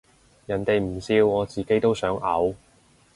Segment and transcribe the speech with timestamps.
[0.47, 2.55] 人哋唔笑我自己都想嘔